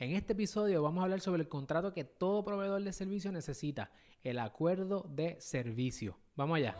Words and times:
En 0.00 0.12
este 0.12 0.32
episodio 0.32 0.80
vamos 0.80 1.00
a 1.00 1.04
hablar 1.04 1.20
sobre 1.20 1.42
el 1.42 1.48
contrato 1.48 1.92
que 1.92 2.04
todo 2.04 2.44
proveedor 2.44 2.84
de 2.84 2.92
servicio 2.92 3.32
necesita, 3.32 3.90
el 4.22 4.38
acuerdo 4.38 5.04
de 5.10 5.36
servicio. 5.40 6.16
Vamos 6.36 6.58
allá. 6.58 6.76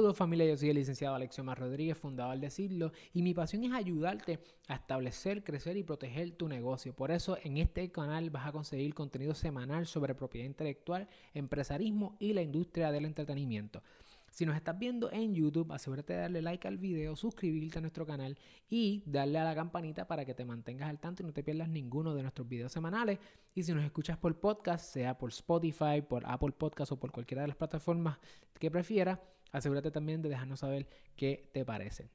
Saludos 0.00 0.16
familia, 0.16 0.46
yo 0.46 0.56
soy 0.56 0.70
el 0.70 0.76
licenciado 0.76 1.14
Alexio 1.14 1.44
Mar 1.44 1.58
Rodríguez, 1.58 1.98
fundador 1.98 2.38
de 2.38 2.48
Siglo, 2.48 2.90
y 3.12 3.20
mi 3.20 3.34
pasión 3.34 3.64
es 3.64 3.72
ayudarte 3.72 4.38
a 4.66 4.76
establecer, 4.76 5.44
crecer 5.44 5.76
y 5.76 5.82
proteger 5.82 6.30
tu 6.30 6.48
negocio. 6.48 6.96
Por 6.96 7.10
eso 7.10 7.36
en 7.44 7.58
este 7.58 7.92
canal 7.92 8.30
vas 8.30 8.46
a 8.46 8.52
conseguir 8.52 8.94
contenido 8.94 9.34
semanal 9.34 9.84
sobre 9.84 10.14
propiedad 10.14 10.46
intelectual, 10.46 11.06
empresarismo 11.34 12.16
y 12.18 12.32
la 12.32 12.40
industria 12.40 12.90
del 12.92 13.04
entretenimiento. 13.04 13.82
Si 14.30 14.46
nos 14.46 14.56
estás 14.56 14.78
viendo 14.78 15.12
en 15.12 15.34
YouTube, 15.34 15.70
asegúrate 15.70 16.14
de 16.14 16.20
darle 16.20 16.40
like 16.40 16.66
al 16.66 16.78
video, 16.78 17.14
suscribirte 17.14 17.76
a 17.76 17.82
nuestro 17.82 18.06
canal 18.06 18.38
y 18.70 19.02
darle 19.04 19.38
a 19.38 19.44
la 19.44 19.54
campanita 19.54 20.08
para 20.08 20.24
que 20.24 20.32
te 20.32 20.46
mantengas 20.46 20.88
al 20.88 20.98
tanto 20.98 21.22
y 21.22 21.26
no 21.26 21.34
te 21.34 21.42
pierdas 21.42 21.68
ninguno 21.68 22.14
de 22.14 22.22
nuestros 22.22 22.48
videos 22.48 22.72
semanales. 22.72 23.18
Y 23.54 23.64
si 23.64 23.74
nos 23.74 23.84
escuchas 23.84 24.16
por 24.16 24.34
podcast, 24.40 24.94
sea 24.94 25.18
por 25.18 25.28
Spotify, 25.28 26.00
por 26.08 26.24
Apple 26.24 26.52
Podcast 26.52 26.92
o 26.92 26.98
por 26.98 27.12
cualquiera 27.12 27.42
de 27.42 27.48
las 27.48 27.56
plataformas 27.58 28.18
que 28.58 28.70
prefieras, 28.70 29.18
asegúrate 29.52 29.90
también 29.90 30.22
de 30.22 30.28
dejarnos 30.28 30.60
saber 30.60 30.88
qué 31.16 31.50
te 31.52 31.64
parece. 31.64 32.10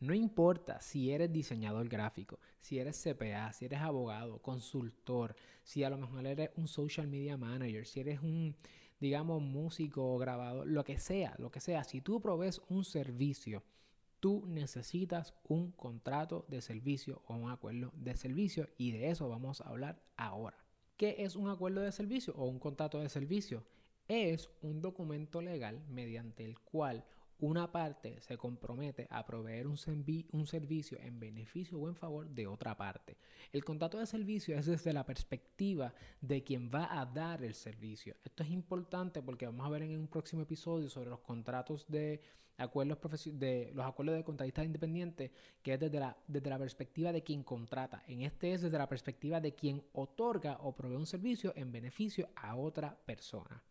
No 0.00 0.14
importa 0.14 0.80
si 0.80 1.12
eres 1.12 1.32
diseñador 1.32 1.88
gráfico, 1.88 2.40
si 2.58 2.78
eres 2.78 3.00
CPA, 3.00 3.52
si 3.52 3.66
eres 3.66 3.80
abogado, 3.80 4.40
consultor, 4.42 5.36
si 5.62 5.84
a 5.84 5.90
lo 5.90 5.98
mejor 5.98 6.26
eres 6.26 6.50
un 6.56 6.66
social 6.66 7.06
media 7.06 7.36
manager, 7.36 7.86
si 7.86 8.00
eres 8.00 8.20
un 8.20 8.56
digamos, 9.02 9.42
músico, 9.42 10.16
grabador, 10.16 10.64
lo 10.64 10.84
que 10.84 10.96
sea, 10.96 11.34
lo 11.38 11.50
que 11.50 11.58
sea, 11.58 11.82
si 11.82 12.00
tú 12.00 12.20
provees 12.20 12.62
un 12.68 12.84
servicio, 12.84 13.64
tú 14.20 14.44
necesitas 14.46 15.34
un 15.48 15.72
contrato 15.72 16.46
de 16.46 16.60
servicio 16.60 17.20
o 17.26 17.34
un 17.34 17.50
acuerdo 17.50 17.90
de 17.96 18.16
servicio 18.16 18.68
y 18.78 18.92
de 18.92 19.10
eso 19.10 19.28
vamos 19.28 19.60
a 19.60 19.68
hablar 19.68 20.00
ahora. 20.16 20.56
¿Qué 20.96 21.16
es 21.18 21.34
un 21.34 21.48
acuerdo 21.48 21.80
de 21.80 21.90
servicio 21.90 22.32
o 22.36 22.44
un 22.44 22.60
contrato 22.60 23.00
de 23.00 23.08
servicio? 23.08 23.64
Es 24.08 24.50
un 24.60 24.80
documento 24.80 25.40
legal 25.40 25.82
mediante 25.88 26.44
el 26.44 26.58
cual 26.58 27.04
una 27.42 27.72
parte 27.72 28.20
se 28.20 28.38
compromete 28.38 29.08
a 29.10 29.26
proveer 29.26 29.66
un, 29.66 29.76
servicio 29.76 30.98
en 31.00 31.18
beneficio 31.18 31.76
o 31.76 31.88
en 31.88 31.96
favor 31.96 32.28
de 32.28 32.46
otra 32.46 32.76
parte. 32.76 33.16
El 33.52 33.64
contrato 33.64 33.98
de 33.98 34.06
servicio 34.06 34.56
es 34.56 34.66
desde 34.66 34.92
la 34.92 35.04
perspectiva 35.04 35.92
de 36.20 36.44
quien 36.44 36.70
va 36.72 37.00
a 37.00 37.04
dar 37.04 37.42
el 37.42 37.54
servicio. 37.54 38.14
Esto 38.22 38.44
es 38.44 38.50
importante 38.50 39.22
porque 39.22 39.46
vamos 39.46 39.66
a 39.66 39.70
ver 39.70 39.82
en 39.82 39.98
un 39.98 40.06
próximo 40.06 40.42
episodio 40.42 40.88
sobre 40.88 41.10
los 41.10 41.18
contratos 41.18 41.84
de 41.88 42.20
acuerdos 42.58 42.98
de 43.24 43.72
los 43.74 43.86
acuerdos 43.86 44.14
de 44.14 44.24
contratistas 44.24 44.64
independientes, 44.64 45.32
que 45.62 45.74
es 45.74 45.80
desde 45.80 45.98
la, 45.98 46.16
desde 46.28 46.48
la 46.48 46.60
perspectiva 46.60 47.10
de 47.10 47.24
quien 47.24 47.42
contrata. 47.42 48.04
En 48.06 48.22
este 48.22 48.52
es 48.52 48.62
desde 48.62 48.78
la 48.78 48.88
perspectiva 48.88 49.40
de 49.40 49.52
quien 49.52 49.82
otorga 49.94 50.58
o 50.60 50.76
provee 50.76 50.94
un 50.94 51.06
servicio 51.06 51.52
en 51.56 51.72
beneficio 51.72 52.28
a 52.36 52.54
otra 52.54 52.96
persona. 53.04 53.64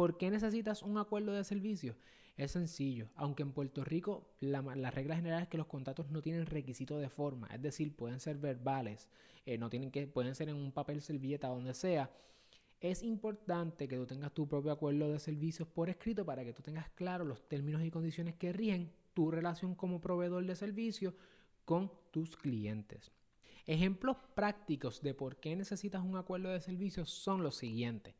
¿Por 0.00 0.16
qué 0.16 0.30
necesitas 0.30 0.82
un 0.82 0.96
acuerdo 0.96 1.34
de 1.34 1.44
servicio? 1.44 1.94
Es 2.38 2.52
sencillo, 2.52 3.10
aunque 3.16 3.42
en 3.42 3.52
Puerto 3.52 3.84
Rico 3.84 4.30
la, 4.40 4.62
regla 4.90 5.14
general 5.14 5.42
es 5.42 5.48
que 5.48 5.58
los 5.58 5.66
contratos 5.66 6.08
no 6.08 6.22
tienen 6.22 6.46
requisito 6.46 6.96
de 6.96 7.10
forma, 7.10 7.48
es 7.48 7.60
decir, 7.60 7.94
pueden 7.94 8.18
ser 8.18 8.38
verbales, 8.38 9.10
eh, 9.44 9.58
no 9.58 9.68
tienen 9.68 9.90
que, 9.90 10.06
pueden 10.06 10.34
ser 10.34 10.48
en 10.48 10.56
un 10.56 10.72
papel 10.72 11.02
servilleta, 11.02 11.48
donde 11.48 11.74
sea. 11.74 12.10
Es 12.80 13.02
importante 13.02 13.88
que 13.88 13.98
tú 13.98 14.06
tengas 14.06 14.32
tu 14.32 14.48
propio 14.48 14.72
acuerdo 14.72 15.12
de 15.12 15.18
servicios 15.18 15.68
por 15.68 15.90
escrito 15.90 16.24
para 16.24 16.46
que 16.46 16.54
tú 16.54 16.62
tengas 16.62 16.88
claro 16.92 17.26
los 17.26 17.46
términos 17.46 17.84
y 17.84 17.90
condiciones 17.90 18.36
que 18.36 18.54
rigen 18.54 18.94
tu 19.12 19.30
relación 19.30 19.74
como 19.74 20.00
proveedor 20.00 20.46
de 20.46 20.56
servicios 20.56 21.12
con 21.66 21.92
tus 22.10 22.38
clientes. 22.38 23.12
Ejemplos 23.66 24.16
prácticos 24.34 25.02
de 25.02 25.12
por 25.12 25.36
qué 25.36 25.54
necesitas 25.56 26.02
un 26.02 26.16
acuerdo 26.16 26.48
de 26.48 26.62
servicios 26.62 27.10
son 27.10 27.42
los 27.42 27.56
siguientes. 27.56 28.19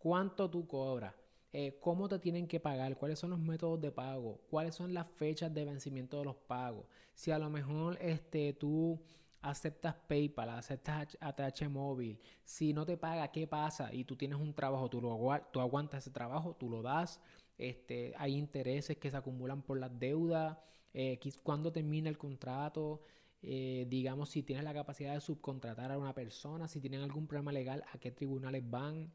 ¿Cuánto 0.00 0.48
tú 0.48 0.66
cobras? 0.66 1.14
Eh, 1.52 1.78
cómo 1.78 2.08
te 2.08 2.18
tienen 2.18 2.48
que 2.48 2.58
pagar, 2.58 2.96
cuáles 2.96 3.18
son 3.18 3.30
los 3.30 3.38
métodos 3.38 3.78
de 3.82 3.92
pago, 3.92 4.40
cuáles 4.48 4.74
son 4.74 4.94
las 4.94 5.06
fechas 5.06 5.52
de 5.52 5.66
vencimiento 5.66 6.18
de 6.18 6.24
los 6.24 6.36
pagos. 6.36 6.86
Si 7.12 7.30
a 7.30 7.38
lo 7.38 7.50
mejor 7.50 7.98
este, 8.00 8.54
tú 8.54 8.98
aceptas 9.42 9.94
PayPal, 10.08 10.48
aceptas 10.48 11.18
ATH 11.20 11.68
móvil, 11.68 12.18
si 12.44 12.72
no 12.72 12.86
te 12.86 12.96
paga, 12.96 13.30
¿qué 13.30 13.46
pasa? 13.46 13.92
Y 13.92 14.04
tú 14.04 14.16
tienes 14.16 14.38
un 14.38 14.54
trabajo, 14.54 14.88
tú, 14.88 15.02
lo, 15.02 15.18
tú 15.52 15.60
aguantas 15.60 16.04
ese 16.04 16.10
trabajo, 16.12 16.56
tú 16.58 16.70
lo 16.70 16.80
das, 16.80 17.20
este, 17.58 18.14
hay 18.16 18.36
intereses 18.36 18.96
que 18.96 19.10
se 19.10 19.18
acumulan 19.18 19.60
por 19.60 19.78
las 19.78 19.98
deudas, 19.98 20.56
eh, 20.94 21.20
cuándo 21.42 21.72
termina 21.72 22.08
el 22.08 22.16
contrato, 22.16 23.02
eh, 23.42 23.86
digamos 23.90 24.30
si 24.30 24.42
tienes 24.42 24.64
la 24.64 24.72
capacidad 24.72 25.12
de 25.12 25.20
subcontratar 25.20 25.92
a 25.92 25.98
una 25.98 26.14
persona, 26.14 26.68
si 26.68 26.80
tienen 26.80 27.02
algún 27.02 27.26
problema 27.26 27.52
legal, 27.52 27.84
a 27.92 27.98
qué 27.98 28.10
tribunales 28.10 28.62
van, 28.70 29.12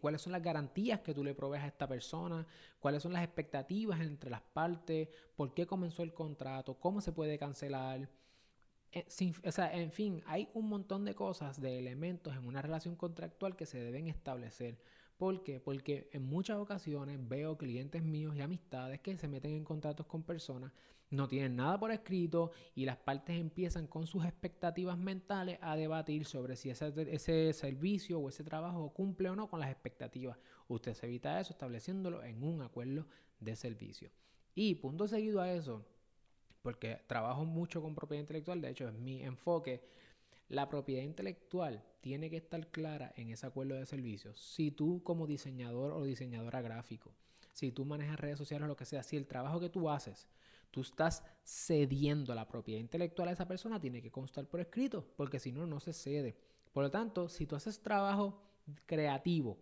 cuáles 0.00 0.22
son 0.22 0.32
las 0.32 0.42
garantías 0.42 1.00
que 1.00 1.14
tú 1.14 1.24
le 1.24 1.34
provees 1.34 1.64
a 1.64 1.66
esta 1.66 1.88
persona, 1.88 2.46
cuáles 2.78 3.02
son 3.02 3.12
las 3.12 3.24
expectativas 3.24 4.00
entre 4.00 4.30
las 4.30 4.42
partes, 4.42 5.08
por 5.36 5.54
qué 5.54 5.66
comenzó 5.66 6.02
el 6.02 6.12
contrato, 6.12 6.78
cómo 6.78 7.00
se 7.00 7.12
puede 7.12 7.38
cancelar. 7.38 8.08
Eh, 8.92 9.06
en 9.72 9.92
fin, 9.92 10.22
hay 10.26 10.48
un 10.54 10.68
montón 10.68 11.04
de 11.04 11.14
cosas, 11.14 11.60
de 11.60 11.78
elementos 11.78 12.34
en 12.36 12.46
una 12.46 12.62
relación 12.62 12.96
contractual 12.96 13.56
que 13.56 13.66
se 13.66 13.80
deben 13.80 14.08
establecer. 14.08 14.78
¿Por 15.20 15.42
qué? 15.42 15.60
Porque 15.60 16.08
en 16.14 16.24
muchas 16.24 16.56
ocasiones 16.56 17.18
veo 17.28 17.58
clientes 17.58 18.02
míos 18.02 18.34
y 18.34 18.40
amistades 18.40 19.00
que 19.00 19.18
se 19.18 19.28
meten 19.28 19.50
en 19.52 19.64
contratos 19.64 20.06
con 20.06 20.22
personas 20.22 20.72
no 21.10 21.28
tienen 21.28 21.56
nada 21.56 21.78
por 21.78 21.90
escrito 21.90 22.52
y 22.74 22.86
las 22.86 22.96
partes 22.96 23.38
empiezan 23.38 23.86
con 23.86 24.06
sus 24.06 24.24
expectativas 24.24 24.96
mentales 24.96 25.58
a 25.60 25.76
debatir 25.76 26.24
sobre 26.24 26.56
si 26.56 26.70
ese, 26.70 26.90
ese, 27.12 27.52
servicio 27.52 28.18
o 28.18 28.30
ese 28.30 28.44
trabajo 28.44 28.94
cumple 28.94 29.28
o 29.28 29.36
no 29.36 29.46
con 29.46 29.60
las 29.60 29.70
expectativas. 29.70 30.38
Usted 30.68 30.94
se 30.94 31.04
evita 31.04 31.38
eso 31.38 31.52
estableciéndolo 31.52 32.24
en 32.24 32.42
un 32.42 32.62
acuerdo 32.62 33.06
de 33.40 33.56
servicio. 33.56 34.10
Y 34.54 34.76
punto 34.76 35.06
seguido 35.06 35.42
a 35.42 35.52
eso, 35.52 35.84
porque 36.62 37.02
trabajo 37.06 37.44
mucho 37.44 37.82
con 37.82 37.94
propiedad 37.94 38.22
intelectual, 38.22 38.62
de 38.62 38.70
hecho 38.70 38.88
es 38.88 38.94
mi 38.94 39.22
enfoque, 39.22 39.82
la 40.50 40.68
propiedad 40.68 41.02
intelectual 41.02 41.82
tiene 42.02 42.28
que 42.28 42.36
estar 42.36 42.70
clara 42.70 43.14
en 43.16 43.30
ese 43.30 43.46
acuerdo 43.46 43.76
de 43.76 43.86
servicio. 43.86 44.34
Si 44.34 44.70
tú 44.70 45.02
como 45.02 45.26
diseñador 45.26 45.92
o 45.92 46.04
diseñadora 46.04 46.60
gráfico, 46.60 47.14
si 47.54 47.72
tú 47.72 47.86
manejas 47.86 48.20
redes 48.20 48.36
sociales 48.36 48.66
o 48.66 48.68
lo 48.68 48.76
que 48.76 48.84
sea, 48.84 49.02
si 49.02 49.16
el 49.16 49.26
trabajo 49.26 49.58
que 49.58 49.70
tú 49.70 49.88
haces 49.88 50.28
tú 50.70 50.82
estás 50.82 51.22
cediendo 51.44 52.34
la 52.34 52.46
propiedad 52.46 52.80
intelectual 52.80 53.28
a 53.28 53.32
esa 53.32 53.48
persona, 53.48 53.80
tiene 53.80 54.02
que 54.02 54.10
constar 54.10 54.46
por 54.46 54.60
escrito, 54.60 55.04
porque 55.16 55.38
si 55.38 55.52
no, 55.52 55.66
no 55.66 55.80
se 55.80 55.92
cede. 55.92 56.36
Por 56.72 56.84
lo 56.84 56.90
tanto, 56.90 57.28
si 57.28 57.46
tú 57.46 57.56
haces 57.56 57.80
trabajo 57.80 58.40
creativo 58.86 59.58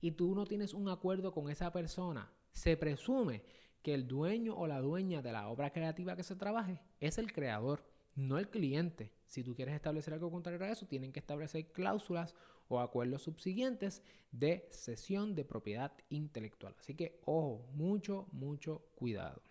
y 0.00 0.12
tú 0.12 0.34
no 0.34 0.44
tienes 0.44 0.74
un 0.74 0.88
acuerdo 0.88 1.32
con 1.32 1.50
esa 1.50 1.72
persona, 1.72 2.30
se 2.52 2.76
presume 2.76 3.42
que 3.82 3.94
el 3.94 4.06
dueño 4.06 4.54
o 4.54 4.66
la 4.66 4.80
dueña 4.80 5.22
de 5.22 5.32
la 5.32 5.48
obra 5.48 5.72
creativa 5.72 6.16
que 6.16 6.22
se 6.22 6.36
trabaje 6.36 6.80
es 7.00 7.16
el 7.16 7.32
creador, 7.32 7.82
no 8.20 8.38
el 8.38 8.48
cliente. 8.48 9.12
Si 9.26 9.42
tú 9.42 9.54
quieres 9.54 9.74
establecer 9.74 10.14
algo 10.14 10.30
contrario 10.30 10.62
a 10.62 10.70
eso, 10.70 10.86
tienen 10.86 11.12
que 11.12 11.20
establecer 11.20 11.66
cláusulas 11.72 12.34
o 12.68 12.80
acuerdos 12.80 13.22
subsiguientes 13.22 14.02
de 14.30 14.68
cesión 14.70 15.34
de 15.34 15.44
propiedad 15.44 15.92
intelectual. 16.08 16.74
Así 16.78 16.94
que, 16.94 17.20
ojo, 17.24 17.66
mucho, 17.74 18.28
mucho 18.32 18.86
cuidado. 18.94 19.42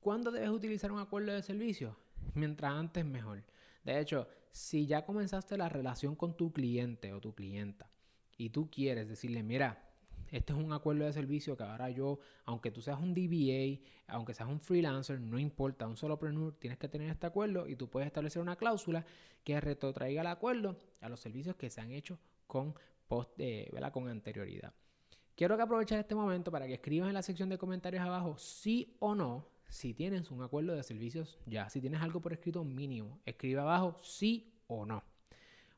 ¿Cuándo 0.00 0.30
debes 0.30 0.50
utilizar 0.50 0.92
un 0.92 1.00
acuerdo 1.00 1.32
de 1.32 1.42
servicio? 1.42 1.96
Mientras 2.34 2.72
antes 2.72 3.04
mejor. 3.04 3.42
De 3.82 3.98
hecho, 3.98 4.28
si 4.52 4.86
ya 4.86 5.04
comenzaste 5.04 5.56
la 5.56 5.68
relación 5.68 6.14
con 6.14 6.36
tu 6.36 6.52
cliente 6.52 7.12
o 7.12 7.20
tu 7.20 7.34
clienta 7.34 7.90
y 8.36 8.50
tú 8.50 8.70
quieres 8.70 9.08
decirle, 9.08 9.42
mira, 9.42 9.87
este 10.30 10.52
es 10.52 10.58
un 10.58 10.72
acuerdo 10.72 11.04
de 11.04 11.12
servicio 11.12 11.56
que 11.56 11.62
ahora 11.62 11.90
yo, 11.90 12.18
aunque 12.44 12.70
tú 12.70 12.80
seas 12.80 13.00
un 13.00 13.14
DBA, 13.14 13.80
aunque 14.06 14.34
seas 14.34 14.48
un 14.48 14.60
freelancer, 14.60 15.20
no 15.20 15.38
importa, 15.38 15.86
un 15.86 15.96
solo 15.96 16.18
preneur, 16.18 16.54
tienes 16.54 16.78
que 16.78 16.88
tener 16.88 17.10
este 17.10 17.26
acuerdo 17.26 17.66
y 17.66 17.76
tú 17.76 17.88
puedes 17.88 18.06
establecer 18.06 18.42
una 18.42 18.56
cláusula 18.56 19.04
que 19.44 19.60
retrotraiga 19.60 20.20
el 20.20 20.26
acuerdo 20.26 20.76
a 21.00 21.08
los 21.08 21.20
servicios 21.20 21.56
que 21.56 21.70
se 21.70 21.80
han 21.80 21.92
hecho 21.92 22.18
con, 22.46 22.74
post, 23.06 23.32
eh, 23.38 23.70
con 23.92 24.08
anterioridad. 24.08 24.74
Quiero 25.34 25.56
que 25.56 25.62
aproveches 25.62 25.98
este 25.98 26.14
momento 26.14 26.50
para 26.50 26.66
que 26.66 26.74
escribas 26.74 27.08
en 27.08 27.14
la 27.14 27.22
sección 27.22 27.48
de 27.48 27.58
comentarios 27.58 28.02
abajo 28.04 28.36
sí 28.38 28.96
o 28.98 29.14
no 29.14 29.46
si 29.68 29.94
tienes 29.94 30.30
un 30.30 30.42
acuerdo 30.42 30.74
de 30.74 30.82
servicios 30.82 31.38
ya, 31.46 31.68
si 31.68 31.80
tienes 31.80 32.02
algo 32.02 32.20
por 32.20 32.32
escrito 32.32 32.64
mínimo, 32.64 33.20
escribe 33.24 33.60
abajo 33.60 33.96
sí 34.02 34.52
o 34.66 34.84
no. 34.86 35.04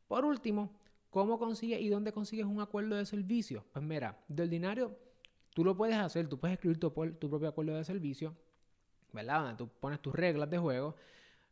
Por 0.06 0.24
último, 0.24 0.79
¿cómo 1.10 1.38
consigues 1.38 1.80
y 1.80 1.88
dónde 1.88 2.12
consigues 2.12 2.46
un 2.46 2.60
acuerdo 2.60 2.96
de 2.96 3.04
servicio? 3.04 3.64
Pues 3.72 3.84
mira, 3.84 4.18
de 4.28 4.44
ordinario, 4.44 4.96
tú 5.54 5.64
lo 5.64 5.76
puedes 5.76 5.96
hacer, 5.96 6.28
tú 6.28 6.38
puedes 6.38 6.54
escribir 6.54 6.78
tu, 6.78 6.92
propio 6.92 7.48
acuerdo 7.48 7.74
de 7.74 7.84
servicio 7.84 8.34
¿verdad? 9.12 9.40
Donde 9.40 9.56
tú 9.56 9.68
pones 9.68 10.00
tus 10.00 10.14
reglas 10.14 10.48
de 10.50 10.58
juego. 10.58 10.94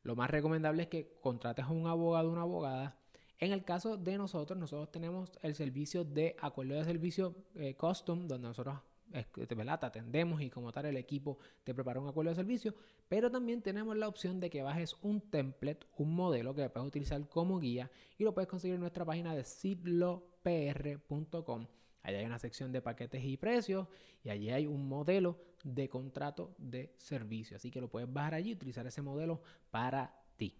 Lo 0.02 0.14
más 0.16 0.30
recomendable 0.30 0.84
es 0.84 0.88
que 0.88 1.18
contrates 1.20 1.64
a 1.64 1.70
un 1.70 1.86
abogado 1.86 2.28
o 2.28 2.32
una 2.32 2.42
abogada. 2.42 2.96
En 3.40 3.52
el 3.52 3.64
caso 3.64 3.96
de 3.96 4.18
nosotros, 4.18 4.58
nosotros 4.58 4.90
tenemos 4.90 5.38
el 5.42 5.54
servicio 5.54 6.04
de 6.04 6.36
acuerdo 6.40 6.74
de 6.74 6.84
servicio 6.84 7.34
eh, 7.56 7.74
custom, 7.74 8.26
donde 8.26 8.48
nosotros 8.48 8.78
¿verdad? 9.10 9.80
te 9.80 9.86
atendemos 9.86 10.42
y 10.42 10.50
como 10.50 10.72
tal 10.72 10.86
el 10.86 10.96
equipo 10.96 11.38
te 11.64 11.74
prepara 11.74 12.00
un 12.00 12.08
acuerdo 12.08 12.30
de 12.30 12.36
servicio, 12.36 12.74
pero 13.08 13.30
también 13.30 13.62
tenemos 13.62 13.96
la 13.96 14.08
opción 14.08 14.40
de 14.40 14.50
que 14.50 14.62
bajes 14.62 14.96
un 15.02 15.20
template, 15.20 15.86
un 15.96 16.14
modelo 16.14 16.54
que 16.54 16.68
puedes 16.68 16.88
utilizar 16.88 17.26
como 17.28 17.58
guía 17.58 17.90
y 18.16 18.24
lo 18.24 18.34
puedes 18.34 18.48
conseguir 18.48 18.74
en 18.74 18.80
nuestra 18.80 19.04
página 19.04 19.34
de 19.34 19.44
sidlopr.com. 19.44 21.66
Allí 22.02 22.16
hay 22.16 22.26
una 22.26 22.38
sección 22.38 22.72
de 22.72 22.80
paquetes 22.80 23.24
y 23.24 23.36
precios 23.36 23.88
y 24.22 24.30
allí 24.30 24.50
hay 24.50 24.66
un 24.66 24.88
modelo 24.88 25.36
de 25.64 25.88
contrato 25.88 26.54
de 26.58 26.94
servicio. 26.96 27.56
Así 27.56 27.70
que 27.70 27.80
lo 27.80 27.88
puedes 27.88 28.12
bajar 28.12 28.34
allí 28.34 28.50
y 28.50 28.54
utilizar 28.54 28.86
ese 28.86 29.02
modelo 29.02 29.42
para 29.70 30.14
ti. 30.36 30.54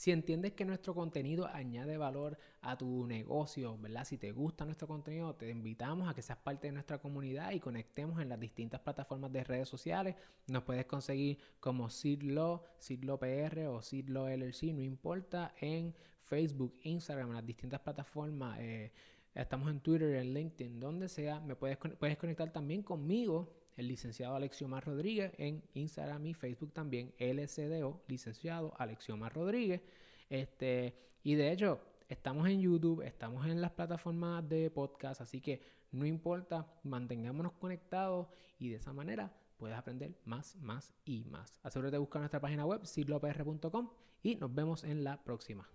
Si 0.00 0.12
entiendes 0.12 0.54
que 0.54 0.64
nuestro 0.64 0.94
contenido 0.94 1.46
añade 1.46 1.98
valor 1.98 2.38
a 2.62 2.78
tu 2.78 3.06
negocio, 3.06 3.76
¿verdad? 3.76 4.06
Si 4.06 4.16
te 4.16 4.32
gusta 4.32 4.64
nuestro 4.64 4.88
contenido, 4.88 5.34
te 5.34 5.50
invitamos 5.50 6.08
a 6.08 6.14
que 6.14 6.22
seas 6.22 6.38
parte 6.38 6.68
de 6.68 6.72
nuestra 6.72 6.96
comunidad 6.96 7.50
y 7.50 7.60
conectemos 7.60 8.18
en 8.18 8.30
las 8.30 8.40
distintas 8.40 8.80
plataformas 8.80 9.30
de 9.30 9.44
redes 9.44 9.68
sociales. 9.68 10.16
Nos 10.46 10.62
puedes 10.62 10.86
conseguir 10.86 11.36
como 11.60 11.90
Sidlo, 11.90 12.64
Sidlo 12.78 13.18
PR 13.18 13.66
o 13.66 13.82
Sidlo 13.82 14.26
LLC, 14.26 14.72
no 14.72 14.80
importa, 14.80 15.54
en 15.60 15.94
Facebook, 16.22 16.78
Instagram, 16.82 17.28
en 17.28 17.34
las 17.34 17.44
distintas 17.44 17.80
plataformas. 17.80 18.58
Eh, 18.58 18.92
estamos 19.34 19.70
en 19.70 19.80
Twitter, 19.80 20.14
en 20.14 20.32
LinkedIn, 20.32 20.80
donde 20.80 21.10
sea. 21.10 21.40
Me 21.40 21.56
puedes, 21.56 21.76
puedes 21.76 22.16
conectar 22.16 22.50
también 22.50 22.82
conmigo 22.82 23.59
el 23.76 23.88
licenciado 23.88 24.34
Alexiomar 24.34 24.84
Rodríguez 24.84 25.32
en 25.38 25.62
Instagram 25.74 26.26
y 26.26 26.34
Facebook 26.34 26.72
también, 26.72 27.12
LCDO, 27.18 28.02
licenciado 28.08 28.74
Alexiomar 28.78 29.32
Rodríguez. 29.32 29.82
Este, 30.28 30.94
y 31.22 31.34
de 31.34 31.52
hecho, 31.52 31.80
estamos 32.08 32.48
en 32.48 32.60
YouTube, 32.60 33.02
estamos 33.02 33.46
en 33.46 33.60
las 33.60 33.72
plataformas 33.72 34.48
de 34.48 34.70
podcast, 34.70 35.20
así 35.20 35.40
que 35.40 35.62
no 35.92 36.06
importa, 36.06 36.66
mantengámonos 36.84 37.52
conectados 37.54 38.28
y 38.58 38.68
de 38.68 38.76
esa 38.76 38.92
manera 38.92 39.32
puedes 39.56 39.76
aprender 39.76 40.14
más, 40.24 40.56
más 40.56 40.94
y 41.04 41.24
más. 41.24 41.58
Asegúrate 41.62 41.96
de 41.96 41.98
buscar 41.98 42.20
nuestra 42.20 42.40
página 42.40 42.64
web, 42.64 42.84
siglopr.com 42.84 43.90
y 44.22 44.36
nos 44.36 44.54
vemos 44.54 44.84
en 44.84 45.04
la 45.04 45.22
próxima. 45.22 45.68